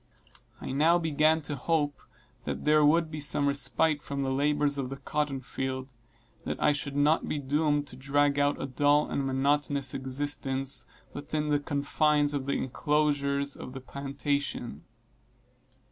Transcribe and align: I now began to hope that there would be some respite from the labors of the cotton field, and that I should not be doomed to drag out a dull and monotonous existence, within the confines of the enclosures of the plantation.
I 0.59 0.71
now 0.71 0.97
began 0.97 1.43
to 1.43 1.55
hope 1.55 2.01
that 2.45 2.63
there 2.63 2.83
would 2.83 3.11
be 3.11 3.19
some 3.19 3.45
respite 3.47 4.01
from 4.01 4.23
the 4.23 4.31
labors 4.31 4.79
of 4.79 4.89
the 4.89 4.97
cotton 4.97 5.41
field, 5.41 5.91
and 6.43 6.47
that 6.47 6.59
I 6.59 6.71
should 6.71 6.95
not 6.95 7.27
be 7.27 7.37
doomed 7.37 7.85
to 7.85 7.95
drag 7.95 8.39
out 8.39 8.59
a 8.59 8.65
dull 8.65 9.07
and 9.11 9.23
monotonous 9.23 9.93
existence, 9.93 10.87
within 11.13 11.49
the 11.49 11.59
confines 11.59 12.33
of 12.33 12.47
the 12.47 12.53
enclosures 12.57 13.55
of 13.55 13.73
the 13.73 13.79
plantation. 13.79 14.85